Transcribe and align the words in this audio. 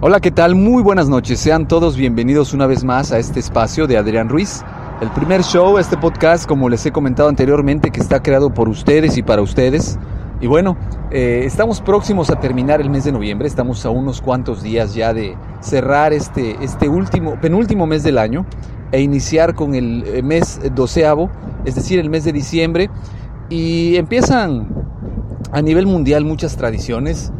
Hola, 0.00 0.20
¿qué 0.20 0.30
tal? 0.30 0.54
Muy 0.54 0.82
buenas 0.82 1.08
noches. 1.08 1.38
Sean 1.40 1.68
todos 1.68 1.96
bienvenidos 1.96 2.54
una 2.54 2.66
vez 2.66 2.84
más 2.84 3.12
a 3.12 3.18
este 3.18 3.38
espacio 3.38 3.86
de 3.86 3.98
Adrián 3.98 4.28
Ruiz. 4.28 4.62
El 5.00 5.10
primer 5.10 5.42
show, 5.42 5.78
este 5.78 5.96
podcast, 5.96 6.46
como 6.46 6.68
les 6.68 6.84
he 6.86 6.92
comentado 6.92 7.28
anteriormente, 7.28 7.90
que 7.90 8.00
está 8.00 8.22
creado 8.22 8.52
por 8.52 8.68
ustedes 8.68 9.16
y 9.18 9.22
para 9.22 9.42
ustedes. 9.42 9.98
Y 10.40 10.46
bueno, 10.46 10.76
eh, 11.10 11.42
estamos 11.44 11.80
próximos 11.82 12.30
a 12.30 12.40
terminar 12.40 12.80
el 12.80 12.88
mes 12.88 13.04
de 13.04 13.12
noviembre, 13.12 13.46
estamos 13.46 13.84
a 13.84 13.90
unos 13.90 14.22
cuantos 14.22 14.62
días 14.62 14.94
ya 14.94 15.12
de 15.12 15.36
cerrar 15.60 16.14
este, 16.14 16.56
este 16.64 16.88
último, 16.88 17.38
penúltimo 17.40 17.86
mes 17.86 18.02
del 18.02 18.16
año 18.16 18.46
e 18.92 19.02
iniciar 19.02 19.54
con 19.54 19.74
el 19.74 20.02
eh, 20.06 20.22
mes 20.22 20.60
doceavo, 20.74 21.30
es 21.66 21.74
decir, 21.74 21.98
el 21.98 22.08
mes 22.08 22.24
de 22.24 22.32
diciembre. 22.32 22.90
Y 23.50 23.96
empiezan 23.96 24.68
a 25.52 25.60
nivel 25.60 25.86
mundial 25.86 26.24
muchas 26.24 26.56
tradiciones, 26.56 27.32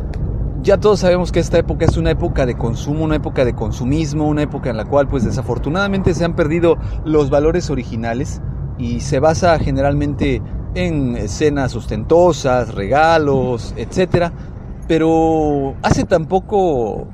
ya 0.62 0.78
todos 0.78 1.00
sabemos 1.00 1.32
que 1.32 1.40
esta 1.40 1.58
época 1.58 1.86
es 1.86 1.96
una 1.96 2.10
época 2.10 2.44
de 2.44 2.56
consumo, 2.56 3.04
una 3.04 3.16
época 3.16 3.44
de 3.44 3.54
consumismo, 3.54 4.28
una 4.28 4.42
época 4.42 4.70
en 4.70 4.76
la 4.76 4.84
cual 4.84 5.08
pues 5.08 5.24
desafortunadamente 5.24 6.12
se 6.14 6.24
han 6.24 6.34
perdido 6.34 6.76
los 7.04 7.30
valores 7.30 7.70
originales 7.70 8.42
y 8.78 9.00
se 9.00 9.20
basa 9.20 9.58
generalmente 9.58 10.42
en 10.74 11.28
cenas 11.28 11.74
ostentosas, 11.74 12.74
regalos, 12.74 13.74
etcétera. 13.76 14.32
Pero 14.86 15.74
hace 15.82 16.04
tan 16.04 16.26
poco 16.26 17.06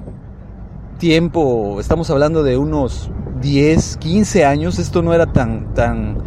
tiempo, 0.99 1.79
estamos 1.79 2.11
hablando 2.11 2.43
de 2.43 2.57
unos 2.57 3.11
10, 3.43 3.99
15 3.99 4.45
años, 4.45 4.79
esto 4.79 5.03
no 5.03 5.15
era 5.15 5.27
tan 5.27 5.73
tan 5.75 6.19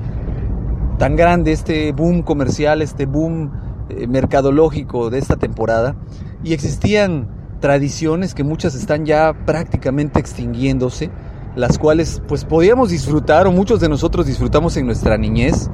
tan 0.97 1.15
grande 1.15 1.51
este 1.51 1.91
boom 1.91 2.21
comercial, 2.21 2.81
este 2.81 3.05
boom 3.05 3.51
eh, 3.89 4.07
mercadológico 4.07 5.09
de 5.09 5.17
esta 5.17 5.37
temporada 5.37 5.95
y 6.43 6.53
existían 6.53 7.27
tradiciones 7.59 8.33
que 8.33 8.43
muchas 8.43 8.75
están 8.75 9.05
ya 9.05 9.33
prácticamente 9.45 10.19
extinguiéndose, 10.19 11.11
las 11.55 11.77
cuales 11.77 12.21
pues 12.27 12.45
podíamos 12.45 12.89
disfrutar 12.89 13.47
o 13.47 13.51
muchos 13.51 13.79
de 13.79 13.89
nosotros 13.89 14.25
disfrutamos 14.25 14.77
en 14.77 14.85
nuestra 14.85 15.17
niñez. 15.17 15.69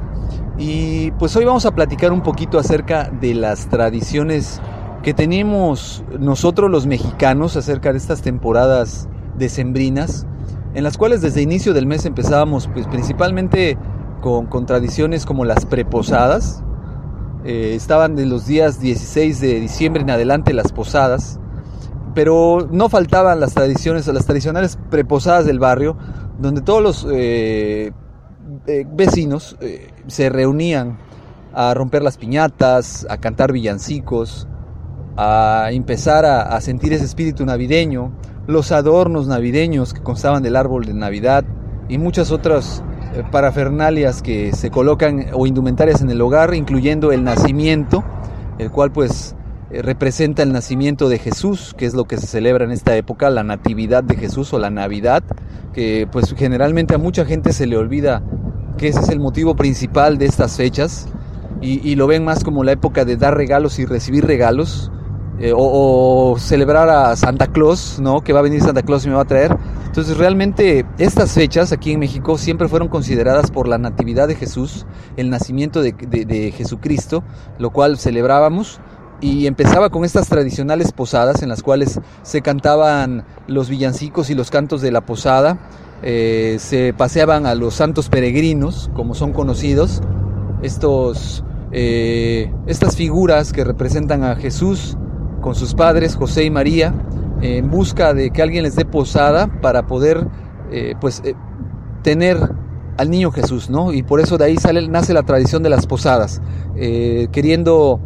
Y 0.58 1.12
pues 1.12 1.36
hoy 1.36 1.46
vamos 1.46 1.66
a 1.66 1.76
platicar 1.76 2.12
un 2.12 2.22
poquito 2.22 2.58
acerca 2.58 3.10
de 3.10 3.36
las 3.36 3.68
tradiciones 3.68 4.62
que 5.04 5.14
tenemos 5.14 6.04
nosotros 6.20 6.72
los 6.72 6.88
mexicanos 6.88 7.56
acerca 7.58 7.92
de 7.92 8.00
estas 8.00 8.22
temporadas 8.22 9.08
decembrinas, 9.38 10.26
en 10.74 10.84
las 10.84 10.98
cuales 10.98 11.22
desde 11.22 11.42
inicio 11.42 11.74
del 11.74 11.86
mes 11.86 12.06
empezábamos 12.06 12.68
pues 12.74 12.88
principalmente 12.88 13.78
con, 14.22 14.48
con 14.48 14.66
tradiciones 14.66 15.26
como 15.26 15.46
las 15.46 15.66
preposadas, 15.66 16.64
eh, 17.46 17.76
estaban 17.76 18.16
de 18.16 18.26
los 18.26 18.48
días 18.48 18.80
16 18.80 19.40
de 19.40 19.60
diciembre 19.60 20.02
en 20.02 20.10
adelante 20.10 20.52
las 20.54 20.72
posadas, 20.72 21.40
pero 22.16 22.68
no 22.72 22.90
faltaban 22.90 23.40
las 23.40 23.54
tradiciones, 23.54 24.08
las 24.08 24.26
tradicionales 24.26 24.80
preposadas 24.90 25.46
del 25.46 25.60
barrio, 25.60 25.96
donde 26.40 26.62
todos 26.62 26.82
los 26.82 27.08
eh, 27.12 27.92
eh, 28.66 28.86
vecinos 28.92 29.58
se 30.08 30.30
reunían 30.30 30.98
a 31.54 31.74
romper 31.74 32.02
las 32.02 32.18
piñatas, 32.18 33.06
a 33.10 33.18
cantar 33.18 33.52
villancicos, 33.52 34.48
a 35.18 35.70
empezar 35.72 36.26
a, 36.26 36.60
sentir 36.62 36.94
ese 36.94 37.06
espíritu 37.06 37.46
navideño, 37.46 38.12
los 38.48 38.72
adornos 38.72 39.28
navideños 39.28 39.94
que 39.94 40.02
constaban 40.02 40.44
del 40.44 40.56
árbol 40.56 40.86
de 40.86 40.94
Navidad 40.94 41.46
y 41.88 41.98
muchas 41.98 42.32
otras 42.32 42.84
parafernalias 43.32 44.22
que 44.22 44.52
se 44.54 44.70
colocan 44.70 45.28
o 45.34 45.48
indumentarias 45.48 46.02
en 46.02 46.10
el 46.10 46.22
hogar, 46.22 46.54
incluyendo 46.54 47.12
el 47.12 47.24
nacimiento, 47.24 48.04
el 48.58 48.72
cual 48.72 48.92
pues 48.92 49.36
eh, 49.72 49.82
representa 49.82 50.44
el 50.44 50.52
nacimiento 50.52 51.10
de 51.10 51.20
Jesús, 51.20 51.74
que 51.78 51.86
es 51.86 51.94
lo 51.94 52.06
que 52.06 52.18
se 52.18 52.28
celebra 52.28 52.66
en 52.66 52.72
esta 52.72 52.96
época, 52.96 53.30
la 53.30 53.44
natividad 53.44 54.04
de 54.04 54.16
Jesús 54.16 54.54
o 54.54 54.60
la 54.60 54.70
Navidad, 54.70 55.24
que 55.74 56.08
pues 56.12 56.34
generalmente 56.38 56.96
a 56.96 56.98
mucha 56.98 57.26
gente 57.26 57.52
se 57.52 57.68
le 57.68 57.78
olvida 57.78 58.22
que 58.78 58.90
ese 58.90 59.00
es 59.00 59.10
el 59.10 59.20
motivo 59.20 59.56
principal 59.56 60.18
de 60.18 60.26
estas 60.26 60.58
fechas 60.58 61.08
y, 61.62 61.96
lo 61.96 62.06
ven 62.06 62.24
más 62.24 62.44
como 62.44 62.64
la 62.64 62.74
época 62.74 63.06
de 63.06 63.18
dar 63.18 63.36
regalos 63.36 63.80
y 63.80 63.86
recibir 63.86 64.26
regalos. 64.26 64.92
Eh, 65.38 65.52
o, 65.54 66.38
celebrar 66.40 66.88
a 66.90 67.16
Santa 67.18 67.48
Claus, 67.48 68.00
¿no? 68.00 68.22
Que 68.22 68.32
va 68.32 68.40
a 68.40 68.44
venir 68.44 68.62
Santa 68.62 68.84
Claus 68.84 69.06
y 69.06 69.10
me 69.10 69.16
va 69.16 69.24
a 69.24 69.26
traer. 69.26 69.56
Entonces 69.86 70.18
realmente 70.18 70.86
estas 70.98 71.34
fechas 71.34 71.72
aquí 71.72 71.92
en 71.92 72.00
México 72.00 72.38
siempre 72.38 72.70
fueron 72.70 72.88
consideradas 72.88 73.52
por 73.52 73.68
la 73.68 73.78
natividad 73.78 74.28
de 74.28 74.36
Jesús, 74.36 74.86
el 75.18 75.30
nacimiento 75.30 75.82
de, 75.82 76.54
Jesucristo, 76.56 77.24
lo 77.60 77.72
cual 77.72 77.98
celebrábamos 77.98 78.80
y 79.22 79.48
empezaba 79.48 79.90
con 79.90 80.04
estas 80.04 80.28
tradicionales 80.28 80.92
posadas 80.92 81.42
en 81.42 81.50
las 81.50 81.64
cuales 81.64 82.00
se 82.24 82.42
cantaban 82.42 83.26
los 83.48 83.70
villancicos 83.70 84.30
y 84.30 84.36
los 84.36 84.52
cantos 84.52 84.82
de 84.82 84.92
la 84.92 85.06
posada, 85.06 85.58
eh, 86.04 86.58
se 86.60 86.94
paseaban 86.94 87.46
a 87.46 87.56
los 87.56 87.76
santos 87.76 88.10
peregrinos, 88.10 88.92
como 88.94 89.16
son 89.16 89.32
conocidos, 89.32 90.02
estos, 90.62 91.46
eh, 91.72 92.54
estas 92.68 92.98
figuras 92.98 93.54
que 93.54 93.64
representan 93.64 94.24
a 94.24 94.36
Jesús 94.36 94.98
con 95.46 95.54
sus 95.54 95.76
padres, 95.76 96.16
José 96.16 96.44
y 96.44 96.50
María, 96.50 96.92
en 97.40 97.70
busca 97.70 98.16
de 98.16 98.32
que 98.32 98.42
alguien 98.42 98.64
les 98.64 98.76
dé 98.76 98.84
posada 98.84 99.46
para 99.62 99.86
poder 99.86 100.26
eh, 100.72 100.96
pues 101.00 101.22
eh, 101.24 101.36
tener 102.02 102.38
al 102.98 103.12
niño 103.12 103.30
Jesús, 103.30 103.70
¿no? 103.70 103.94
Y 103.94 104.02
por 104.02 104.20
eso 104.20 104.40
de 104.40 104.46
ahí 104.46 104.58
sale, 104.58 104.88
nace 104.88 105.14
la 105.14 105.22
tradición 105.22 105.62
de 105.62 105.70
las 105.70 105.86
posadas, 105.86 106.42
eh, 106.76 107.28
queriendo 107.32 108.00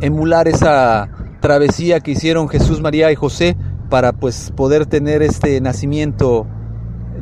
emular 0.00 0.48
esa 0.48 1.08
travesía 1.40 2.00
que 2.00 2.10
hicieron 2.10 2.48
Jesús, 2.48 2.80
María 2.80 3.12
y 3.12 3.14
José 3.14 3.56
para 3.88 4.12
pues 4.12 4.52
poder 4.56 4.86
tener 4.86 5.22
este 5.22 5.60
nacimiento 5.60 6.48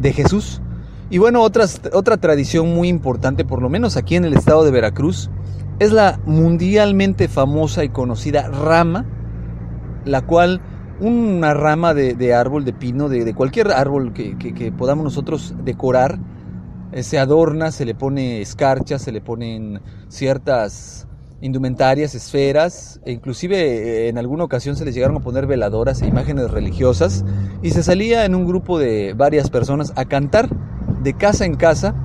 de 0.01 0.15
Jesús. 0.15 0.63
Y 1.11 1.19
bueno, 1.19 1.43
otra, 1.43 1.67
otra 1.93 2.17
tradición 2.17 2.75
muy 2.75 2.89
importante, 2.89 3.45
por 3.45 3.61
lo 3.61 3.69
menos 3.69 3.99
aquí 3.99 4.17
en 4.17 4.25
el 4.25 4.33
estado 4.33 4.65
de 4.65 4.71
Veracruz, 4.71 5.29
es 5.79 5.93
la 5.93 6.21
mundialmente 6.25 7.29
famosa 7.29 7.85
y 7.85 7.89
conocida 7.89 8.49
rama, 8.49 9.05
la 10.05 10.23
cual 10.23 10.61
una 11.01 11.53
rama 11.55 11.95
de, 11.95 12.35
árbol, 12.35 12.65
de 12.65 12.73
pino, 12.73 13.09
de, 13.09 13.35
cualquier 13.35 13.73
árbol 13.73 14.13
que, 14.13 14.73
podamos 14.77 15.05
nosotros 15.05 15.55
decorar, 15.65 16.19
eh, 16.93 17.03
se 17.03 17.19
adorna, 17.19 17.73
se 17.73 17.85
le 17.85 17.95
pone 17.95 18.41
escarcha, 18.41 18.99
se 18.99 19.13
le 19.13 19.21
ponen 19.21 19.81
ciertas 20.09 21.09
indumentarias, 21.41 22.15
esferas, 22.15 23.01
e 23.05 23.11
inclusive 23.11 23.59
eh, 23.59 24.09
en 24.09 24.17
alguna 24.17 24.45
ocasión 24.45 24.77
se 24.77 24.85
les 24.85 24.95
llegaron 24.95 25.17
a 25.17 25.21
poner 25.21 25.47
veladoras 25.47 26.01
e 26.03 26.07
imágenes 26.07 26.51
religiosas 26.51 27.25
y 27.63 27.71
se 27.71 27.83
salía 27.83 28.25
en 28.25 28.37
un 28.37 28.47
grupo 28.47 28.79
de 28.79 29.15
varias 29.15 29.51
personas 29.51 29.93
a 29.97 30.05
cantar 30.05 30.49
de 31.03 31.15
casa 31.15 31.45
en 31.45 31.57
casa 31.57 31.97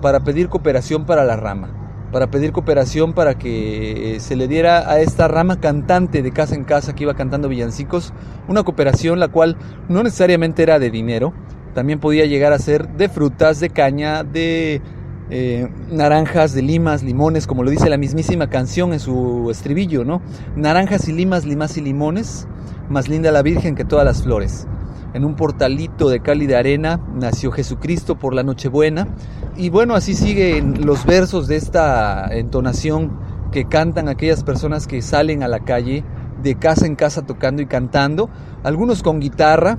para 0.00 0.20
pedir 0.20 0.48
cooperación 0.48 1.06
para 1.06 1.24
la 1.24 1.34
rama, 1.34 1.83
para 2.14 2.28
pedir 2.28 2.52
cooperación 2.52 3.12
para 3.12 3.34
que 3.34 4.14
eh, 4.14 4.20
se 4.20 4.36
le 4.36 4.46
diera 4.46 4.88
a 4.88 5.00
esta 5.00 5.26
rama 5.26 5.58
cantante 5.58 6.22
de 6.22 6.30
casa 6.30 6.54
en 6.54 6.62
casa 6.62 6.94
que 6.94 7.02
iba 7.02 7.14
cantando 7.14 7.48
villancicos, 7.48 8.12
una 8.46 8.62
cooperación 8.62 9.18
la 9.18 9.26
cual 9.26 9.56
no 9.88 10.00
necesariamente 10.00 10.62
era 10.62 10.78
de 10.78 10.92
dinero, 10.92 11.34
también 11.74 11.98
podía 11.98 12.24
llegar 12.24 12.52
a 12.52 12.60
ser 12.60 12.88
de 12.90 13.08
frutas, 13.08 13.58
de 13.58 13.70
caña, 13.70 14.22
de 14.22 14.80
eh, 15.28 15.68
naranjas, 15.90 16.54
de 16.54 16.62
limas, 16.62 17.02
limones, 17.02 17.48
como 17.48 17.64
lo 17.64 17.70
dice 17.72 17.90
la 17.90 17.96
mismísima 17.96 18.48
canción 18.48 18.92
en 18.92 19.00
su 19.00 19.48
estribillo, 19.50 20.04
¿no? 20.04 20.22
Naranjas 20.54 21.08
y 21.08 21.12
limas, 21.12 21.44
limas 21.44 21.76
y 21.78 21.80
limones, 21.80 22.46
más 22.88 23.08
linda 23.08 23.32
la 23.32 23.42
Virgen 23.42 23.74
que 23.74 23.84
todas 23.84 24.04
las 24.04 24.22
flores. 24.22 24.68
En 25.14 25.24
un 25.24 25.36
portalito 25.36 26.08
de 26.08 26.20
cálida 26.20 26.58
arena 26.58 27.00
nació 27.14 27.52
Jesucristo 27.52 28.16
por 28.16 28.34
la 28.34 28.42
Nochebuena. 28.42 29.08
Y 29.56 29.70
bueno, 29.70 29.94
así 29.94 30.14
siguen 30.14 30.84
los 30.84 31.06
versos 31.06 31.46
de 31.46 31.56
esta 31.56 32.26
entonación 32.32 33.12
que 33.52 33.66
cantan 33.66 34.08
aquellas 34.08 34.42
personas 34.42 34.86
que 34.86 35.00
salen 35.00 35.42
a 35.42 35.48
la 35.48 35.60
calle 35.60 36.04
de 36.42 36.56
casa 36.56 36.86
en 36.86 36.96
casa 36.96 37.22
tocando 37.22 37.62
y 37.62 37.66
cantando, 37.66 38.28
algunos 38.64 39.02
con 39.02 39.20
guitarra, 39.20 39.78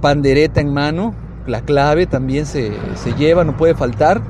pandereta 0.00 0.60
en 0.60 0.72
mano, 0.72 1.14
la 1.46 1.62
clave 1.62 2.06
también 2.06 2.46
se, 2.46 2.72
se 2.94 3.12
lleva, 3.14 3.44
no 3.44 3.56
puede 3.56 3.74
faltar 3.74 4.22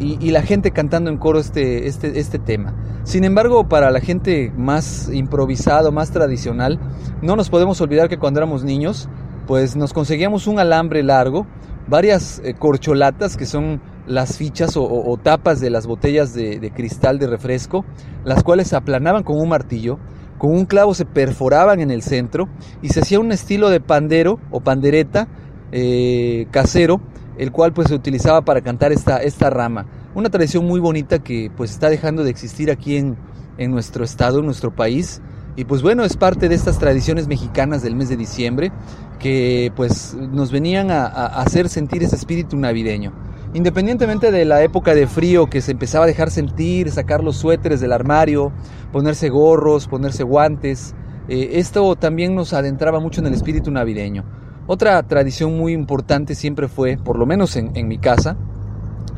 y, 0.00 0.30
la 0.30 0.42
gente 0.42 0.72
cantando 0.72 1.10
en 1.10 1.18
coro 1.18 1.38
este, 1.38 1.86
este, 1.86 2.18
este 2.18 2.38
tema. 2.38 2.74
Sin 3.04 3.24
embargo, 3.24 3.68
para 3.68 3.90
la 3.90 4.00
gente 4.00 4.52
más 4.56 5.08
improvisado, 5.12 5.92
más 5.92 6.10
tradicional, 6.10 6.80
no 7.22 7.36
nos 7.36 7.48
podemos 7.50 7.80
olvidar 7.80 8.08
que 8.08 8.18
cuando 8.18 8.40
éramos 8.40 8.64
niños, 8.64 9.08
pues 9.46 9.76
nos 9.76 9.92
conseguíamos 9.92 10.46
un 10.46 10.58
alambre 10.58 11.02
largo, 11.02 11.46
varias 11.86 12.40
eh, 12.44 12.54
corcholatas 12.54 13.36
que 13.36 13.46
son 13.46 13.80
las 14.06 14.36
fichas 14.36 14.76
o, 14.76 15.18
tapas 15.22 15.60
de 15.60 15.70
las 15.70 15.86
botellas 15.86 16.34
de, 16.34 16.70
cristal 16.74 17.18
de 17.18 17.26
refresco, 17.26 17.86
las 18.24 18.42
cuales 18.42 18.68
se 18.68 18.76
aplanaban 18.76 19.22
con 19.22 19.38
un 19.38 19.48
martillo, 19.48 19.98
con 20.36 20.52
un 20.52 20.66
clavo 20.66 20.92
se 20.92 21.06
perforaban 21.06 21.80
en 21.80 21.90
el 21.90 22.02
centro 22.02 22.48
y 22.82 22.90
se 22.90 23.00
hacía 23.00 23.18
un 23.18 23.32
estilo 23.32 23.70
de 23.70 23.80
pandero 23.80 24.38
o 24.50 24.60
pandereta 24.60 25.26
eh, 25.72 26.46
casero 26.50 27.00
el 27.38 27.52
cual 27.52 27.72
pues 27.72 27.88
se 27.88 27.94
utilizaba 27.94 28.42
para 28.42 28.60
cantar 28.60 28.92
esta, 28.92 29.18
esta 29.18 29.50
rama. 29.50 29.86
Una 30.14 30.30
tradición 30.30 30.64
muy 30.64 30.80
bonita 30.80 31.18
que 31.18 31.50
pues 31.56 31.70
está 31.70 31.90
dejando 31.90 32.22
de 32.24 32.30
existir 32.30 32.70
aquí 32.70 32.96
en, 32.96 33.16
en 33.58 33.70
nuestro 33.70 34.04
estado, 34.04 34.40
en 34.40 34.46
nuestro 34.46 34.74
país. 34.74 35.20
Y 35.56 35.64
pues 35.64 35.82
bueno, 35.82 36.04
es 36.04 36.16
parte 36.16 36.48
de 36.48 36.54
estas 36.54 36.78
tradiciones 36.78 37.28
mexicanas 37.28 37.82
del 37.82 37.94
mes 37.94 38.08
de 38.08 38.16
diciembre 38.16 38.72
que 39.20 39.72
pues 39.76 40.14
nos 40.14 40.50
venían 40.50 40.90
a, 40.90 41.06
hacer 41.06 41.68
sentir 41.68 42.02
ese 42.02 42.16
espíritu 42.16 42.56
navideño. 42.56 43.12
Independientemente 43.54 44.32
de 44.32 44.44
la 44.44 44.62
época 44.62 44.94
de 44.96 45.06
frío 45.06 45.48
que 45.48 45.60
se 45.60 45.70
empezaba 45.70 46.04
a 46.04 46.08
dejar 46.08 46.30
sentir, 46.30 46.90
sacar 46.90 47.22
los 47.22 47.36
suéteres 47.36 47.80
del 47.80 47.92
armario, 47.92 48.52
ponerse 48.92 49.28
gorros, 49.28 49.86
ponerse 49.86 50.24
guantes, 50.24 50.94
eh, 51.28 51.50
esto 51.52 51.94
también 51.96 52.34
nos 52.34 52.52
adentraba 52.52 52.98
mucho 52.98 53.20
en 53.20 53.28
el 53.28 53.34
espíritu 53.34 53.70
navideño. 53.70 54.24
Otra 54.66 55.02
tradición 55.04 55.56
muy 55.56 55.72
importante 55.72 56.34
siempre 56.34 56.68
fue, 56.68 56.96
por 56.96 57.18
lo 57.18 57.26
menos 57.26 57.54
en, 57.56 57.86
mi 57.86 57.98
casa, 57.98 58.36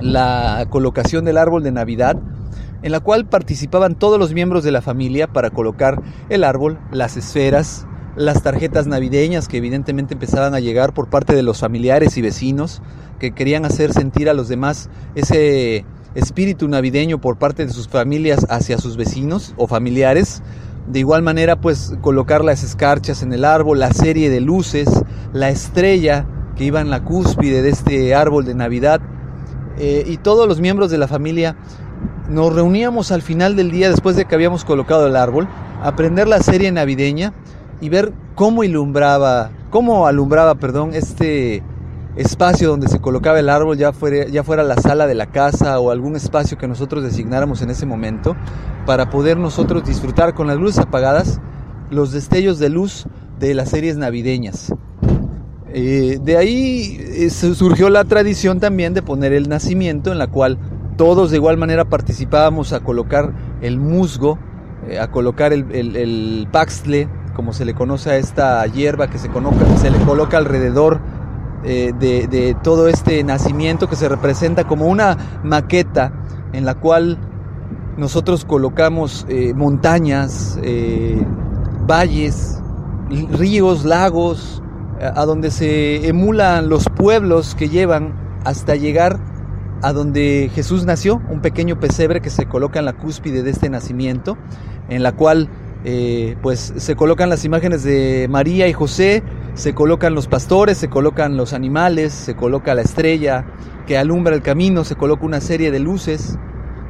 la 0.00 0.66
colocación 0.70 1.24
del 1.24 1.38
árbol 1.38 1.62
de 1.62 1.72
Navidad, 1.72 2.16
en 2.82 2.92
la 2.92 3.00
cual 3.00 3.26
participaban 3.26 3.94
todos 3.94 4.18
los 4.18 4.32
miembros 4.32 4.64
de 4.64 4.72
la 4.72 4.82
familia 4.82 5.26
para 5.26 5.50
colocar 5.50 6.00
el 6.28 6.44
árbol, 6.44 6.78
las 6.92 7.16
esferas, 7.16 7.86
las 8.16 8.42
tarjetas 8.42 8.86
navideñas 8.86 9.48
que 9.48 9.58
evidentemente 9.58 10.14
empezaban 10.14 10.54
a 10.54 10.60
llegar 10.60 10.94
por 10.94 11.08
parte 11.08 11.34
de 11.34 11.42
los 11.42 11.60
familiares 11.60 12.16
y 12.16 12.22
vecinos 12.22 12.82
que 13.18 13.32
querían 13.32 13.64
hacer 13.64 13.92
sentir 13.92 14.28
a 14.28 14.34
los 14.34 14.48
demás 14.48 14.88
ese 15.14 15.84
espíritu 16.14 16.68
navideño 16.68 17.20
por 17.20 17.38
parte 17.38 17.66
de 17.66 17.72
sus 17.72 17.88
familias 17.88 18.46
hacia 18.48 18.78
sus 18.78 18.96
vecinos 18.96 19.54
o 19.58 19.66
familiares 19.66 20.42
de 20.86 21.00
igual 21.00 21.22
manera, 21.22 21.60
pues 21.60 21.94
colocar 22.00 22.44
las 22.44 22.62
escarchas 22.62 23.22
en 23.22 23.32
el 23.32 23.44
árbol, 23.44 23.80
la 23.80 23.92
serie 23.92 24.30
de 24.30 24.40
luces, 24.40 24.88
la 25.32 25.50
estrella 25.50 26.26
que 26.54 26.64
iba 26.64 26.80
en 26.80 26.90
la 26.90 27.02
cúspide 27.02 27.62
de 27.62 27.70
este 27.70 28.14
árbol 28.14 28.44
de 28.44 28.54
Navidad. 28.54 29.00
Eh, 29.78 30.04
y 30.06 30.16
todos 30.16 30.48
los 30.48 30.60
miembros 30.60 30.90
de 30.90 30.98
la 30.98 31.08
familia 31.08 31.56
nos 32.28 32.54
reuníamos 32.54 33.12
al 33.12 33.22
final 33.22 33.56
del 33.56 33.70
día, 33.70 33.90
después 33.90 34.16
de 34.16 34.24
que 34.24 34.34
habíamos 34.34 34.64
colocado 34.64 35.06
el 35.06 35.16
árbol, 35.16 35.48
a 35.82 35.94
prender 35.96 36.28
la 36.28 36.40
serie 36.40 36.72
navideña 36.72 37.32
y 37.80 37.88
ver 37.88 38.12
cómo 38.34 38.64
ilumbraba, 38.64 39.50
cómo 39.70 40.06
alumbraba, 40.06 40.54
perdón, 40.56 40.90
este 40.94 41.62
espacio 42.16 42.70
donde 42.70 42.88
se 42.88 42.98
colocaba 42.98 43.38
el 43.38 43.48
árbol, 43.48 43.76
ya 43.76 43.92
fuera, 43.92 44.26
ya 44.26 44.42
fuera 44.42 44.62
la 44.62 44.76
sala 44.76 45.06
de 45.06 45.14
la 45.14 45.26
casa 45.26 45.78
o 45.78 45.90
algún 45.90 46.16
espacio 46.16 46.56
que 46.56 46.66
nosotros 46.66 47.04
designáramos 47.04 47.60
en 47.62 47.70
ese 47.70 47.86
momento, 47.86 48.34
para 48.86 49.10
poder 49.10 49.36
nosotros 49.36 49.84
disfrutar 49.84 50.34
con 50.34 50.46
las 50.46 50.56
luces 50.56 50.80
apagadas 50.80 51.40
los 51.90 52.12
destellos 52.12 52.58
de 52.58 52.70
luz 52.70 53.06
de 53.38 53.54
las 53.54 53.70
series 53.70 53.96
navideñas. 53.96 54.72
Eh, 55.78 56.18
de 56.22 56.38
ahí 56.38 56.98
eh, 56.98 57.28
surgió 57.28 57.90
la 57.90 58.04
tradición 58.04 58.60
también 58.60 58.94
de 58.94 59.02
poner 59.02 59.34
el 59.34 59.50
nacimiento, 59.50 60.10
en 60.10 60.16
la 60.16 60.26
cual 60.26 60.56
todos 60.96 61.30
de 61.30 61.36
igual 61.36 61.58
manera 61.58 61.84
participábamos 61.84 62.72
a 62.72 62.80
colocar 62.80 63.34
el 63.60 63.78
musgo, 63.78 64.38
eh, 64.88 64.98
a 64.98 65.10
colocar 65.10 65.52
el, 65.52 65.70
el, 65.72 66.48
paxtle, 66.50 67.10
como 67.34 67.52
se 67.52 67.66
le 67.66 67.74
conoce 67.74 68.08
a 68.08 68.16
esta 68.16 68.66
hierba 68.66 69.10
que 69.10 69.18
se, 69.18 69.28
se 69.76 69.90
le 69.90 69.98
coloca 70.06 70.38
alrededor 70.38 70.98
de, 71.62 71.92
de, 71.92 72.56
todo 72.62 72.88
este 72.88 73.22
nacimiento 73.24 73.88
que 73.88 73.96
se 73.96 74.08
representa 74.08 74.64
como 74.64 74.86
una 74.86 75.40
maqueta 75.42 76.12
en 76.52 76.64
la 76.64 76.76
cual 76.76 77.18
nosotros 77.96 78.44
colocamos 78.44 79.26
eh, 79.28 79.52
montañas, 79.54 80.58
eh, 80.62 81.22
valles, 81.86 82.62
ríos, 83.10 83.84
lagos, 83.84 84.62
a 85.00 85.24
donde 85.24 85.50
se 85.50 86.08
emulan 86.08 86.68
los 86.68 86.84
pueblos 86.84 87.54
que 87.54 87.68
llevan 87.68 88.14
hasta 88.44 88.76
llegar 88.76 89.18
a 89.82 89.92
donde 89.92 90.50
Jesús 90.54 90.84
nació, 90.86 91.20
un 91.30 91.40
pequeño 91.40 91.78
pesebre 91.78 92.20
que 92.20 92.30
se 92.30 92.46
coloca 92.46 92.78
en 92.78 92.86
la 92.86 92.94
cúspide 92.94 93.42
de 93.42 93.50
este 93.50 93.68
nacimiento, 93.68 94.36
en 94.88 95.02
la 95.02 95.12
cual 95.12 95.48
eh, 95.84 96.36
pues 96.42 96.72
se 96.76 96.96
colocan 96.96 97.28
las 97.28 97.44
imágenes 97.44 97.84
de 97.84 98.26
María 98.30 98.66
y 98.68 98.72
José, 98.72 99.22
se 99.54 99.74
colocan 99.74 100.14
los 100.14 100.26
pastores, 100.26 100.78
se 100.78 100.88
colocan 100.88 101.36
los 101.36 101.52
animales, 101.52 102.12
se 102.12 102.34
coloca 102.34 102.74
la 102.74 102.82
estrella 102.82 103.46
que 103.86 103.96
alumbra 103.96 104.34
el 104.34 104.42
camino, 104.42 104.84
se 104.84 104.96
coloca 104.96 105.24
una 105.24 105.40
serie 105.40 105.70
de 105.70 105.78
luces. 105.78 106.38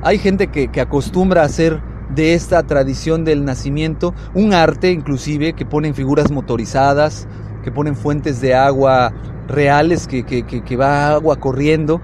Hay 0.03 0.19
gente 0.19 0.49
que, 0.49 0.71
acostumbra 0.81 1.43
a 1.43 1.47
hacer 1.47 1.83
de 2.15 2.35
esta 2.35 2.63
tradición 2.63 3.25
del 3.25 3.45
nacimiento 3.45 4.15
un 4.33 4.55
arte 4.55 4.93
inclusive 4.93 5.53
que 5.55 5.67
ponen 5.67 5.95
figuras 5.95 6.31
motorizadas, 6.31 7.29
que 7.67 7.73
ponen 7.73 7.97
fuentes 7.97 8.41
de 8.41 8.55
agua 8.55 9.13
reales, 9.49 10.07
que, 10.07 10.23
que, 10.23 10.77
va 10.77 11.09
agua 11.09 11.35
corriendo 11.41 12.01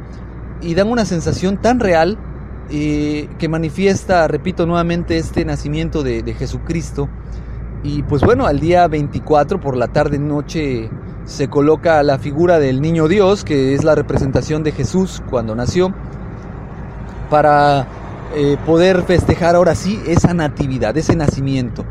y 0.61 0.75
dan 0.75 0.89
una 0.89 1.05
sensación 1.05 1.57
tan 1.57 1.79
real 1.79 2.19
eh, 2.69 3.29
que 3.39 3.49
manifiesta, 3.49 4.27
repito 4.27 4.67
nuevamente, 4.67 5.19
este 5.19 5.45
nacimiento 5.45 6.03
de, 6.03 6.35
Jesucristo. 6.37 7.09
Y 7.85 8.03
pues 8.03 8.23
bueno, 8.23 8.47
al 8.47 8.59
día 8.59 8.89
24 8.89 9.61
por 9.61 9.77
la 9.77 9.87
tarde 9.87 10.19
noche 10.19 10.91
se 11.27 11.47
coloca 11.47 12.03
la 12.03 12.19
figura 12.19 12.59
del 12.59 12.81
niño 12.81 13.07
Dios, 13.07 13.45
que 13.45 13.73
es 13.73 13.85
la 13.85 13.95
representación 13.95 14.65
de 14.65 14.73
Jesús 14.73 15.23
cuando 15.31 15.55
nació 15.55 15.95
para 17.31 17.87
eh, 18.35 18.57
poder 18.67 19.03
festejar 19.03 19.55
ahora 19.55 19.77
sí 19.77 20.03
esa 20.09 20.35
natividad, 20.35 20.97
ese 20.97 21.15
nacimiento. 21.15 21.85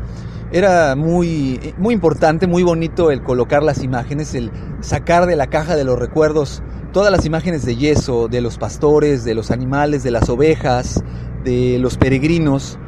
Era 0.52 0.96
muy, 0.96 1.74
muy 1.78 1.94
importante, 1.94 2.46
muy 2.46 2.62
bonito 2.62 3.10
el 3.10 3.22
colocar 3.22 3.62
las 3.62 3.82
imágenes, 3.82 4.34
el 4.34 4.50
sacar 4.80 5.24
de 5.24 5.34
la 5.34 5.46
caja 5.46 5.76
de 5.76 5.84
los 5.84 5.98
recuerdos 5.98 6.62
todas 6.92 7.10
las 7.10 7.24
imágenes 7.24 7.64
de 7.64 7.76
yeso, 7.76 8.28
de 8.28 8.42
los 8.42 8.58
pastores, 8.58 9.24
de 9.24 9.34
los 9.34 9.50
animales, 9.50 10.02
de 10.02 10.10
las 10.10 10.28
ovejas, 10.28 11.02
de 11.42 11.78
los 11.80 11.96
peregrinos, 11.96 12.78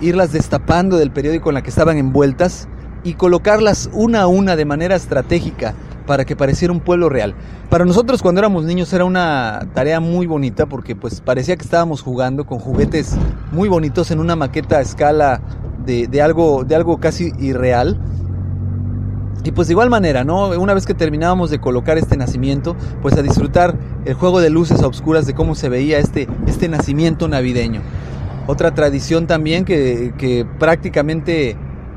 irlas 0.00 0.32
destapando 0.32 0.96
del 0.96 1.10
periódico 1.10 1.50
en 1.50 1.54
la 1.56 1.62
que 1.62 1.68
estaban 1.68 1.98
envueltas 1.98 2.66
y 3.04 3.12
colocarlas 3.12 3.90
una 3.92 4.22
a 4.22 4.26
una 4.26 4.56
de 4.56 4.64
manera 4.64 4.96
estratégica 4.96 5.74
para 6.06 6.24
que 6.24 6.34
pareciera 6.34 6.72
un 6.72 6.80
pueblo 6.80 7.10
real. 7.10 7.34
Para 7.68 7.84
nosotros 7.84 8.22
cuando 8.22 8.38
éramos 8.38 8.64
niños 8.64 8.90
era 8.94 9.04
una 9.04 9.68
tarea 9.74 10.00
muy 10.00 10.26
bonita 10.26 10.64
porque 10.64 10.96
pues 10.96 11.20
parecía 11.20 11.56
que 11.56 11.64
estábamos 11.64 12.00
jugando 12.00 12.46
con 12.46 12.58
juguetes 12.58 13.14
muy 13.52 13.68
bonitos 13.68 14.10
en 14.10 14.20
una 14.20 14.34
maqueta 14.34 14.78
a 14.78 14.80
escala 14.80 15.42
de, 15.86 16.22
algo, 16.22 16.64
de 16.64 16.74
algo 16.74 16.98
casi 16.98 17.32
irreal. 17.38 17.98
Y 19.44 19.52
pues 19.52 19.68
de 19.68 19.74
igual 19.74 19.90
manera, 19.90 20.24
¿no? 20.24 20.48
Una 20.48 20.74
vez 20.74 20.86
que 20.86 20.94
terminábamos 20.94 21.50
de 21.50 21.60
colocar 21.60 21.98
este 21.98 22.16
nacimiento, 22.16 22.74
pues 23.00 23.16
a 23.16 23.22
disfrutar 23.22 23.76
el 24.04 24.14
juego 24.14 24.40
de 24.40 24.50
luces 24.50 24.82
a 24.82 24.88
oscuras 24.88 25.26
de 25.26 25.34
cómo 25.34 25.54
se 25.54 25.68
veía 25.68 25.98
este, 25.98 26.26
este 26.48 26.68
nacimiento 26.68 27.28
navideño. 27.28 27.80
Otra 28.48 28.74
tradición 28.74 29.26
también 29.26 29.64
que, 29.64 30.46
prácticamente 30.58 31.56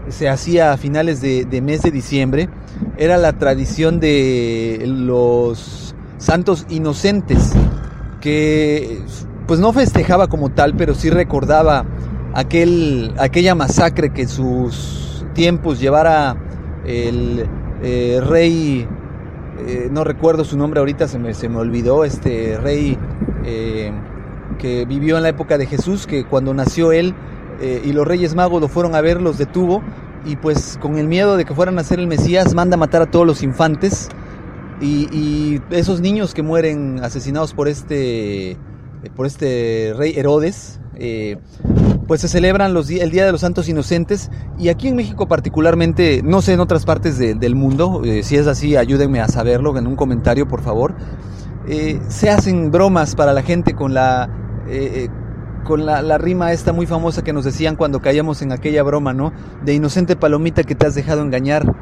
se 0.09 0.27
hacía 0.27 0.73
a 0.73 0.77
finales 0.77 1.21
de, 1.21 1.61
mes 1.61 1.83
de 1.83 1.91
diciembre 1.91 2.49
era 2.97 3.17
la 3.17 3.33
tradición 3.33 3.99
de 3.99 4.83
los 4.85 5.95
santos 6.17 6.65
inocentes, 6.69 7.53
que 8.21 9.01
pues 9.45 9.59
no 9.59 9.73
festejaba 9.73 10.27
como 10.27 10.49
tal, 10.49 10.75
pero 10.75 10.95
sí 10.95 11.09
recordaba 11.09 11.85
aquel, 12.33 13.13
aquella 13.17 13.55
masacre 13.55 14.11
que 14.11 14.23
en 14.23 14.29
sus 14.29 15.25
tiempos 15.33 15.79
llevara 15.79 16.35
el 16.85 17.47
eh, 17.81 18.21
rey, 18.25 18.87
eh, 19.65 19.89
no 19.91 20.03
recuerdo 20.03 20.43
su 20.43 20.57
nombre 20.57 20.79
ahorita, 20.79 21.07
se 21.07 21.19
me, 21.19 21.33
se 21.33 21.49
me 21.49 21.57
olvidó, 21.57 22.03
este 22.03 22.57
rey 22.57 22.97
eh, 23.45 23.91
que 24.57 24.85
vivió 24.85 25.17
en 25.17 25.23
la 25.23 25.29
época 25.29 25.57
de 25.57 25.65
Jesús, 25.65 26.07
que 26.07 26.25
cuando 26.25 26.53
nació 26.53 26.91
él 26.91 27.13
y 27.61 27.91
los 27.91 28.07
reyes 28.07 28.35
magos 28.35 28.61
lo 28.61 28.69
fueron 28.69 28.95
a 28.95 29.01
ver, 29.01 29.21
los 29.21 29.37
detuvo 29.37 29.83
y 30.25 30.37
pues 30.37 30.77
con 30.81 30.97
el 30.97 31.09
miedo 31.09 31.35
de 31.35 31.43
que 31.43 31.53
fueran 31.53 31.77
a 31.77 31.83
ser 31.83 31.99
el 31.99 32.07
Mesías, 32.07 32.53
manda 32.53 32.75
a 32.75 32.77
matar 32.77 33.01
a 33.01 33.11
todos 33.11 33.27
los 33.27 33.43
infantes 33.43 34.09
y, 34.81 35.61
esos 35.71 35.99
niños 35.99 36.33
que 36.33 36.41
mueren 36.41 36.99
asesinados 37.03 37.53
por 37.53 37.67
este, 37.67 38.57
por 39.15 39.25
este 39.25 39.93
rey 39.97 40.13
Herodes, 40.15 40.79
pues 42.09 42.21
se 42.21 42.27
celebran 42.27 42.73
los, 42.73 42.89
el 42.89 43.11
Día 43.11 43.23
de 43.23 43.31
los 43.31 43.41
Santos 43.41 43.69
Inocentes 43.69 44.31
y 44.57 44.69
aquí 44.69 44.87
en 44.87 44.95
México 44.95 45.27
particularmente, 45.27 46.21
no 46.23 46.41
sé 46.41 46.53
en 46.53 46.59
otras 46.59 46.83
partes 46.83 47.19
del 47.19 47.53
mundo, 47.53 48.01
eh, 48.03 48.23
si 48.23 48.35
es 48.35 48.47
así 48.47 48.75
ayúdenme 48.75 49.21
a 49.21 49.27
saberlo 49.27 49.77
en 49.77 49.85
un 49.85 49.95
comentario 49.95 50.47
por 50.47 50.63
favor, 50.63 50.95
eh, 51.67 52.01
se 52.07 52.31
hacen 52.31 52.71
bromas 52.71 53.13
para 53.15 53.31
la 53.31 53.43
gente 53.43 53.75
con 53.75 53.93
la... 53.93 54.27
Eh, 54.67 55.07
con 55.65 55.85
la, 55.85 56.17
rima 56.17 56.51
esta 56.51 56.73
muy 56.73 56.87
famosa 56.87 57.23
que 57.23 57.31
nos 57.31 57.45
decían 57.45 57.75
cuando 57.75 58.01
caíamos 58.01 58.41
en 58.41 58.51
aquella 58.51 58.81
broma, 58.81 59.13
¿no? 59.13 59.31
De 59.63 59.75
inocente 59.75 60.15
palomita 60.15 60.63
que 60.63 60.73
te 60.73 60.87
has 60.87 60.95
dejado 60.95 61.21
engañar. 61.21 61.75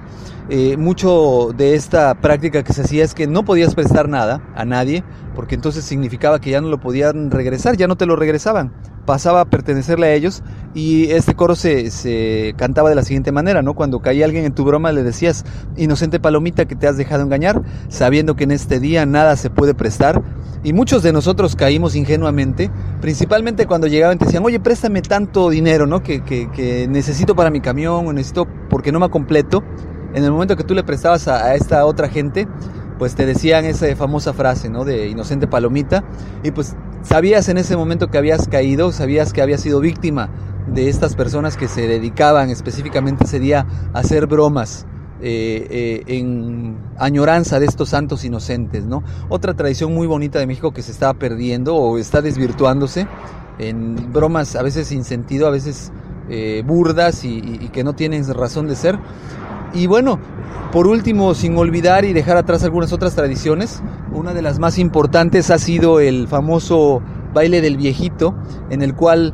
mucho 0.77 1.51
de 1.55 1.75
esta 1.75 2.19
práctica 2.19 2.63
que 2.63 2.73
se 2.73 2.81
hacía 2.81 3.05
es 3.05 3.13
que 3.13 3.27
no 3.27 3.45
podías 3.45 3.75
prestar 3.75 4.09
nada 4.09 4.41
a 4.55 4.65
nadie, 4.65 5.05
porque 5.35 5.55
entonces 5.55 5.85
significaba 5.85 6.41
que 6.41 6.49
ya 6.49 6.59
no 6.59 6.67
lo 6.67 6.81
podían 6.81 7.31
regresar, 7.31 7.77
ya 7.77 7.87
no 7.87 7.95
te 7.95 8.05
lo 8.05 8.17
regresaban 8.17 8.73
pasaba 9.07 9.41
a 9.41 9.45
pertenecerle 9.45 10.07
a 10.07 10.13
ellos 10.13 10.43
y 10.75 11.09
este 11.11 11.33
coro 11.33 11.55
se, 11.55 11.89
se, 11.91 12.53
cantaba 12.57 12.89
de 12.89 12.95
la 12.95 13.03
siguiente 13.03 13.31
manera, 13.31 13.63
¿no? 13.63 13.73
Cuando 13.73 14.01
caía 14.01 14.25
alguien 14.25 14.43
en 14.43 14.53
tu 14.53 14.65
broma 14.65 14.91
le 14.91 15.01
decías, 15.01 15.45
inocente 15.77 16.19
palomita 16.19 16.65
que 16.65 16.75
te 16.75 16.87
has 16.87 16.97
dejado 16.97 17.23
engañar, 17.23 17.63
sabiendo 17.87 18.35
que 18.35 18.43
en 18.43 18.51
este 18.51 18.79
día 18.79 19.05
nada 19.05 19.37
se 19.37 19.49
puede 19.49 19.73
prestar. 19.73 20.21
Y 20.63 20.73
muchos 20.73 21.03
de 21.03 21.13
nosotros 21.13 21.55
caímos 21.55 21.95
ingenuamente, 21.95 22.69
principalmente 22.99 23.65
cuando 23.65 23.87
llegaban 23.87 24.17
y 24.17 24.19
te 24.19 24.25
decían, 24.25 24.43
oye, 24.43 24.59
préstame 24.59 25.01
tanto 25.01 25.49
dinero, 25.49 25.87
¿no? 25.87 26.03
Que, 26.03 26.21
que, 26.21 26.87
necesito 26.89 27.33
para 27.33 27.49
mi 27.49 27.61
camión 27.61 28.05
o 28.05 28.13
necesito 28.13 28.45
porque 28.69 28.91
no 28.91 28.99
me 28.99 29.09
completo. 29.09 29.63
En 30.13 30.25
el 30.25 30.31
momento 30.31 30.57
que 30.57 30.63
tú 30.63 30.73
le 30.73 30.83
prestabas 30.83 31.27
a 31.27 31.55
esta 31.55 31.85
otra 31.85 32.09
gente, 32.09 32.47
pues 32.97 33.15
te 33.15 33.25
decían 33.25 33.65
esa 33.65 33.93
famosa 33.95 34.33
frase, 34.33 34.69
¿no? 34.69 34.85
De 34.85 35.07
inocente 35.07 35.47
palomita. 35.47 36.03
Y 36.43 36.51
pues 36.51 36.75
sabías 37.03 37.49
en 37.49 37.57
ese 37.57 37.77
momento 37.77 38.07
que 38.07 38.17
habías 38.17 38.47
caído, 38.47 38.91
sabías 38.91 39.33
que 39.33 39.41
habías 39.41 39.61
sido 39.61 39.79
víctima 39.79 40.29
de 40.67 40.89
estas 40.89 41.15
personas 41.15 41.57
que 41.57 41.67
se 41.67 41.87
dedicaban 41.87 42.49
específicamente 42.49 43.23
ese 43.23 43.39
día 43.39 43.65
a 43.93 43.99
hacer 43.99 44.27
bromas. 44.27 44.85
Eh, 45.19 45.65
eh, 45.71 46.15
en 46.15 46.77
añoranza 46.99 47.59
de 47.59 47.65
estos 47.65 47.89
santos 47.89 48.23
inocentes, 48.23 48.85
¿no? 48.85 49.01
Otra 49.29 49.55
tradición 49.55 49.91
muy 49.91 50.05
bonita 50.05 50.37
de 50.37 50.45
México 50.45 50.73
que 50.73 50.83
se 50.83 50.91
está 50.91 51.11
perdiendo 51.15 51.75
o 51.75 51.97
está 51.97 52.21
desvirtuándose 52.21 53.07
en 53.57 54.13
bromas 54.13 54.55
a 54.55 54.61
veces 54.61 54.87
sin 54.89 55.03
sentido, 55.03 55.47
a 55.47 55.49
veces 55.49 55.91
eh, 56.29 56.61
burdas 56.65 57.23
y, 57.23 57.37
y, 57.39 57.69
que 57.69 57.83
no 57.83 57.93
tienen 57.93 58.31
razón 58.31 58.67
de 58.67 58.75
ser. 58.75 58.99
Y 59.73 59.87
bueno, 59.87 60.19
por 60.71 60.87
último, 60.87 61.33
sin 61.33 61.57
olvidar 61.57 62.05
y 62.05 62.13
dejar 62.13 62.37
atrás 62.37 62.63
algunas 62.63 62.93
otras 62.93 63.15
tradiciones, 63.15 63.81
una 64.11 64.33
de 64.33 64.41
las 64.41 64.59
más 64.59 64.77
importantes 64.77 65.51
ha 65.51 65.57
sido 65.57 65.99
el 65.99 66.27
famoso 66.27 67.01
baile 67.33 67.61
del 67.61 67.77
viejito, 67.77 68.35
en 68.69 68.81
el 68.81 68.95
cual 68.95 69.33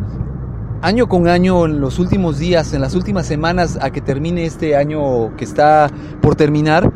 año 0.82 1.08
con 1.08 1.28
año, 1.28 1.66
en 1.66 1.80
los 1.80 2.00
últimos 2.00 2.40
días, 2.40 2.74
en 2.74 2.82
las 2.82 2.94
últimas 2.94 3.26
semanas 3.26 3.80
a 3.82 3.92
que 3.92 4.02
termine 4.02 4.46
este 4.46 4.76
año 4.76 5.36
que 5.38 5.46
está 5.46 5.90
por 6.22 6.36
terminar, 6.36 6.92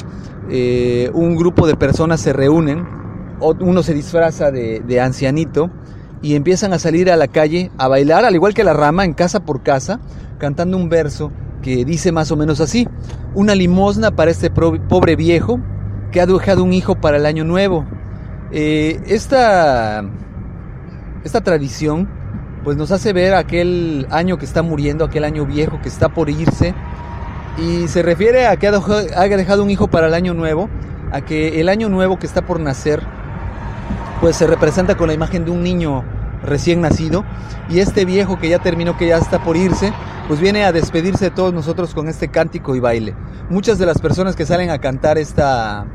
eh, 0.49 1.09
un 1.13 1.35
grupo 1.35 1.67
de 1.67 1.75
personas 1.75 2.19
se 2.19 2.33
reúnen, 2.33 2.85
uno 3.39 3.83
se 3.83 3.93
disfraza 3.93 4.51
de, 4.51 4.81
de 4.81 4.99
ancianito 4.99 5.69
y 6.21 6.35
empiezan 6.35 6.73
a 6.73 6.79
salir 6.79 7.11
a 7.11 7.15
la 7.15 7.27
calle 7.27 7.71
a 7.77 7.87
bailar, 7.87 8.25
al 8.25 8.35
igual 8.35 8.53
que 8.53 8.63
la 8.63 8.73
rama, 8.73 9.05
en 9.05 9.13
casa 9.13 9.39
por 9.41 9.63
casa, 9.63 9.99
cantando 10.37 10.75
un 10.75 10.89
verso 10.89 11.31
que 11.61 11.85
dice 11.85 12.11
más 12.11 12.31
o 12.31 12.37
menos 12.37 12.59
así, 12.59 12.87
una 13.33 13.55
limosna 13.55 14.11
para 14.11 14.31
este 14.31 14.49
pobre 14.49 15.15
viejo 15.15 15.59
que 16.11 16.21
ha 16.21 16.25
dejado 16.25 16.63
un 16.63 16.73
hijo 16.73 16.95
para 16.95 17.17
el 17.17 17.25
año 17.25 17.43
nuevo. 17.43 17.85
Eh, 18.51 19.01
esta, 19.07 20.03
esta 21.23 21.41
tradición 21.41 22.07
pues 22.63 22.77
nos 22.77 22.91
hace 22.91 23.13
ver 23.13 23.33
aquel 23.33 24.07
año 24.09 24.37
que 24.37 24.45
está 24.45 24.61
muriendo, 24.61 25.05
aquel 25.05 25.23
año 25.23 25.45
viejo 25.45 25.79
que 25.81 25.89
está 25.89 26.09
por 26.09 26.29
irse 26.29 26.73
y 27.57 27.87
se 27.87 28.03
refiere 28.03 28.47
a 28.47 28.57
que 28.57 28.67
haya 28.67 29.37
dejado 29.37 29.63
un 29.63 29.69
hijo 29.69 29.87
para 29.87 30.07
el 30.07 30.13
año 30.13 30.33
nuevo, 30.33 30.69
a 31.11 31.21
que 31.21 31.59
el 31.59 31.69
año 31.69 31.89
nuevo 31.89 32.19
que 32.19 32.27
está 32.27 32.45
por 32.45 32.59
nacer 32.59 33.01
pues 34.21 34.35
se 34.35 34.47
representa 34.47 34.95
con 34.95 35.07
la 35.07 35.13
imagen 35.13 35.45
de 35.45 35.51
un 35.51 35.63
niño 35.63 36.03
recién 36.43 36.81
nacido 36.81 37.23
y 37.69 37.79
este 37.79 38.05
viejo 38.05 38.37
que 38.39 38.49
ya 38.49 38.59
terminó, 38.59 38.97
que 38.97 39.07
ya 39.07 39.17
está 39.17 39.43
por 39.43 39.57
irse, 39.57 39.93
pues 40.27 40.39
viene 40.39 40.65
a 40.65 40.71
despedirse 40.71 41.25
de 41.25 41.31
todos 41.31 41.53
nosotros 41.53 41.93
con 41.93 42.07
este 42.07 42.29
cántico 42.29 42.75
y 42.75 42.79
baile. 42.79 43.15
Muchas 43.49 43.79
de 43.79 43.85
las 43.85 43.99
personas 43.99 44.35
que 44.35 44.45
salen 44.45 44.69
a 44.69 44.79
cantar 44.79 45.17
esta, 45.17 45.85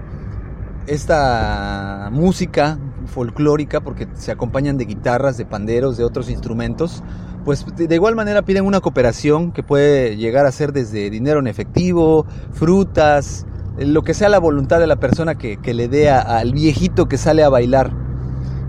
esta 0.87 2.09
música 2.13 2.79
folclórica, 3.07 3.81
porque 3.81 4.09
se 4.15 4.33
acompañan 4.33 4.79
de 4.79 4.87
guitarras, 4.87 5.37
de 5.37 5.45
panderos, 5.45 5.97
de 5.97 6.05
otros 6.05 6.31
instrumentos, 6.31 7.03
pues 7.45 7.65
de 7.77 7.95
igual 7.95 8.15
manera 8.15 8.43
piden 8.43 8.65
una 8.65 8.81
cooperación 8.81 9.53
que 9.53 9.63
puede 9.63 10.17
llegar 10.17 10.47
a 10.47 10.53
ser 10.53 10.73
desde 10.73 11.11
dinero 11.11 11.41
en 11.41 11.47
efectivo, 11.47 12.27
frutas, 12.53 13.47
lo 13.79 14.03
que 14.03 14.15
sea 14.15 14.29
la 14.29 14.39
voluntad 14.39 14.79
de 14.81 14.87
la 14.87 14.97
persona 14.97 15.37
que, 15.37 15.57
que 15.57 15.75
le 15.75 15.89
dé 15.89 16.11
al 16.11 16.53
viejito 16.53 17.07
que 17.07 17.19
sale 17.19 17.43
a 17.43 17.49
bailar 17.49 18.02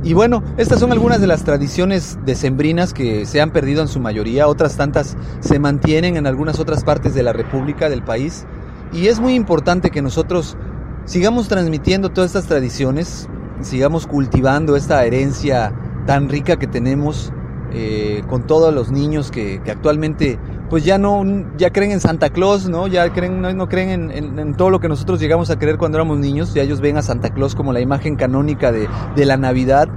y 0.03 0.13
bueno, 0.13 0.43
estas 0.57 0.81
son 0.81 0.91
algunas 0.91 1.21
de 1.21 1.27
las 1.27 1.43
tradiciones 1.43 2.19
decembrinas 2.25 2.93
que 2.93 3.25
se 3.25 3.39
han 3.39 3.51
perdido 3.51 3.81
en 3.81 3.87
su 3.87 4.01
mayoría, 4.01 4.47
otras 4.47 4.75
tantas 4.75 5.15
se 5.39 5.59
mantienen 5.59 6.17
en 6.17 6.27
algunas 6.27 6.59
otras 6.59 6.83
partes 6.83 7.13
de 7.13 7.23
la 7.23 7.31
República, 7.31 7.89
del 7.89 8.03
país. 8.03 8.45
Y 8.91 9.07
es 9.07 9.21
muy 9.21 9.33
importante 9.33 9.91
que 9.91 10.01
nosotros 10.01 10.57
sigamos 11.05 11.47
transmitiendo 11.47 12.09
todas 12.09 12.31
estas 12.31 12.47
tradiciones, 12.47 13.29
sigamos 13.61 14.05
cultivando 14.05 14.75
esta 14.75 15.05
herencia 15.05 15.73
tan 16.05 16.27
rica 16.27 16.57
que 16.57 16.67
tenemos 16.67 17.31
eh, 17.71 18.23
con 18.29 18.45
todos 18.45 18.73
los 18.73 18.91
niños 18.91 19.31
que, 19.31 19.61
actualmente 19.67 20.37
pues 20.73 20.85
ya 20.85 20.97
no 20.97 21.23
ya 21.55 21.69
creen 21.69 21.91
en 21.91 21.99
Santa 21.99 22.31
Claus 22.31 22.67
no 22.67 22.87
ya 22.87 23.07
creen 23.13 23.43
no, 23.43 23.69
creen 23.69 24.09
en, 24.09 24.55
todo 24.55 24.71
lo 24.71 24.79
que 24.79 24.89
nosotros 24.89 25.19
llegamos 25.19 25.51
a 25.51 25.59
creer 25.59 25.77
cuando 25.77 25.99
éramos 25.99 26.17
niños. 26.17 26.55
Ya 26.55 26.63
ellos 26.63 26.81
ven 26.81 26.97
a 26.97 27.03
Santa 27.03 27.29
Claus 27.29 27.53
como 27.53 27.73
la 27.73 27.79
imagen 27.79 28.15
canónica 28.15 28.71
de, 28.71 28.89
la 29.23 29.37
Navidad 29.37 29.87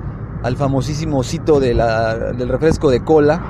al 0.43 0.59
famosísimo 0.59 1.21
osito 1.21 1.61
de 1.61 1.69
del 2.37 2.49
refresco 2.51 2.91
de 2.91 3.03
cola 3.03 3.41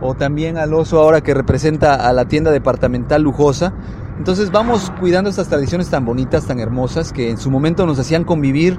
o 0.00 0.14
también 0.14 0.58
al 0.58 0.74
oso 0.74 1.00
ahora 1.00 1.20
que 1.20 1.34
representa 1.34 1.94
a 1.94 2.12
la 2.12 2.24
tienda 2.24 2.50
departamental 2.50 3.22
lujosa. 3.22 3.72
Entonces 4.18 4.50
vamos 4.50 4.92
cuidando 4.98 5.30
estas 5.30 5.46
tradiciones 5.46 5.88
tan 5.88 6.04
bonitas 6.04 6.46
tan 6.46 6.58
hermosas 6.58 7.12
que 7.12 7.30
en 7.30 7.38
su 7.38 7.48
momento 7.48 7.86
nos 7.86 8.00
hacían 8.00 8.24
convivir 8.24 8.76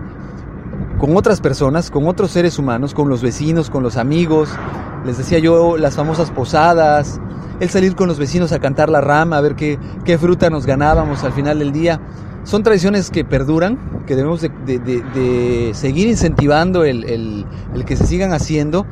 con 1.00 1.16
otras 1.16 1.40
personas, 1.40 1.90
con 1.90 2.06
otros 2.08 2.32
seres 2.32 2.60
humanos, 2.60 2.94
con 2.94 3.08
los 3.08 3.22
vecinos, 3.22 3.70
con 3.70 3.82
los 3.82 3.96
amigos. 3.96 4.50
Les 5.06 5.18
decía 5.18 5.40
yo 5.40 5.78
las 5.78 5.96
famosas 5.96 6.32
posadas, 6.32 7.20
el 7.60 7.70
salir 7.70 7.96
con 7.96 8.08
los 8.08 8.20
vecinos 8.20 8.52
a 8.52 8.60
cantar 8.60 8.90
la 8.90 9.02
rama, 9.02 9.38
a 9.38 9.42
ver 9.42 9.56
qué, 9.56 9.78
qué 10.06 10.18
fruta 10.18 10.50
nos 10.50 10.66
ganábamos 10.66 11.24
al 11.24 11.34
final 11.34 11.60
del 11.60 11.72
día. 11.72 12.00
Son 12.44 12.62
tradiciones 12.62 13.10
que 13.10 13.24
perduran, 13.24 14.04
que 14.06 14.16
debemos 14.16 14.42
de, 14.42 15.72
seguir 15.74 16.08
incentivando 16.08 16.84
el, 16.84 17.46
que 17.86 17.96
se 17.96 18.06
sigan 18.06 18.34
haciendo. 18.34 18.86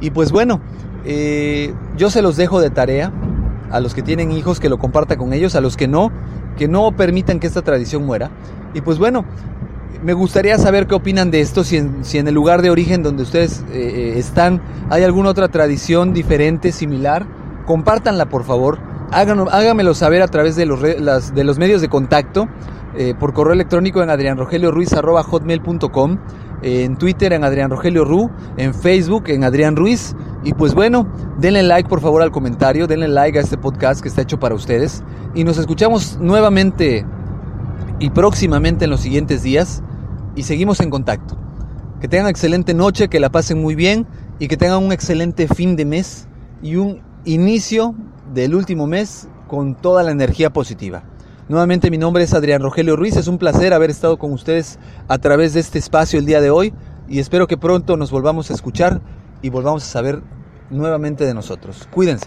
Y 0.00 0.10
pues 0.10 0.30
bueno, 0.30 0.60
eh, 1.04 1.72
yo 1.96 2.10
se 2.10 2.20
los 2.20 2.36
dejo 2.36 2.60
de 2.60 2.70
tarea 2.70 3.12
a 3.70 3.80
los 3.80 3.94
que 3.94 4.02
tienen 4.02 4.30
hijos 4.30 4.60
que 4.60 4.68
lo 4.68 4.78
comparta 4.78 5.16
con 5.16 5.32
ellos, 5.32 5.54
a 5.54 5.60
los 5.60 5.76
que 5.76 5.88
no, 5.88 6.12
que 6.56 6.68
no 6.68 6.92
permitan 6.92 7.40
que 7.40 7.46
esta 7.46 7.62
tradición 7.62 8.04
muera. 8.04 8.30
Y 8.74 8.82
pues 8.82 8.98
bueno, 8.98 9.24
me 10.02 10.12
gustaría 10.12 10.58
saber 10.58 10.86
qué 10.86 10.94
opinan 10.94 11.30
de 11.30 11.40
esto, 11.40 11.64
si 11.64 11.78
en, 11.78 12.28
el 12.28 12.34
lugar 12.34 12.60
de 12.60 12.70
origen 12.70 13.02
donde 13.02 13.22
ustedes 13.22 13.64
eh, 13.72 14.12
eh, 14.14 14.18
están 14.18 14.60
hay 14.90 15.02
alguna 15.02 15.30
otra 15.30 15.48
tradición 15.48 16.12
diferente, 16.12 16.72
similar. 16.72 17.26
Compártanla, 17.68 18.28
por 18.30 18.42
favor. 18.44 18.78
háganmelo 19.10 19.92
saber 19.92 20.22
a 20.22 20.28
través 20.28 20.56
de 20.56 20.64
los, 20.64 20.80
de 20.80 21.44
los 21.44 21.58
medios 21.58 21.82
de 21.82 21.90
contacto, 21.90 22.48
eh, 22.96 23.12
por 23.20 23.34
correo 23.34 23.52
electrónico 23.52 24.02
en 24.02 24.08
adrianrogelioruiz.hotmail.com. 24.08 26.18
en 26.62 26.96
Twitter 26.96 27.34
en 27.34 27.44
Adrián 27.44 27.68
Rogelio 27.68 28.06
Ru, 28.06 28.30
en 28.56 28.72
Facebook 28.72 29.24
en 29.26 29.44
Adrián 29.44 29.76
Ruiz. 29.76 30.16
Y 30.44 30.54
pues 30.54 30.72
bueno, 30.72 31.12
denle 31.38 31.62
like 31.62 31.90
por 31.90 32.00
favor 32.00 32.22
al 32.22 32.30
comentario, 32.30 32.86
denle 32.86 33.08
like 33.08 33.38
a 33.38 33.42
este 33.42 33.58
podcast 33.58 34.00
que 34.00 34.08
está 34.08 34.22
hecho 34.22 34.40
para 34.40 34.54
ustedes. 34.54 35.04
Y 35.34 35.44
nos 35.44 35.58
escuchamos 35.58 36.16
nuevamente 36.22 37.04
y 37.98 38.08
próximamente 38.08 38.86
en 38.86 38.90
los 38.90 39.00
siguientes 39.00 39.42
días. 39.42 39.82
Y 40.36 40.44
seguimos 40.44 40.80
en 40.80 40.88
contacto. 40.88 41.36
Que 42.00 42.08
tengan 42.08 42.30
excelente 42.30 42.72
noche, 42.72 43.08
que 43.08 43.20
la 43.20 43.28
pasen 43.28 43.60
muy 43.60 43.74
bien 43.74 44.06
y 44.38 44.48
que 44.48 44.56
tengan 44.56 44.82
un 44.82 44.90
excelente 44.90 45.48
fin 45.48 45.76
de 45.76 45.84
mes 45.84 46.28
y 46.62 46.76
un 46.76 47.06
inicio 47.24 47.94
del 48.32 48.54
último 48.54 48.86
mes 48.86 49.28
con 49.46 49.74
toda 49.74 50.02
la 50.02 50.10
energía 50.10 50.50
positiva. 50.50 51.02
Nuevamente 51.48 51.90
mi 51.90 51.98
nombre 51.98 52.24
es 52.24 52.34
Adrián 52.34 52.62
Rogelio 52.62 52.96
Ruiz, 52.96 53.16
es 53.16 53.26
un 53.26 53.38
placer 53.38 53.72
haber 53.72 53.90
estado 53.90 54.18
con 54.18 54.32
ustedes 54.32 54.78
a 55.08 55.18
través 55.18 55.54
de 55.54 55.60
este 55.60 55.78
espacio 55.78 56.18
el 56.18 56.26
día 56.26 56.40
de 56.40 56.50
hoy 56.50 56.74
y 57.08 57.20
espero 57.20 57.46
que 57.46 57.56
pronto 57.56 57.96
nos 57.96 58.10
volvamos 58.10 58.50
a 58.50 58.54
escuchar 58.54 59.00
y 59.40 59.48
volvamos 59.48 59.82
a 59.84 59.86
saber 59.86 60.22
nuevamente 60.70 61.24
de 61.24 61.32
nosotros. 61.32 61.88
Cuídense. 61.90 62.26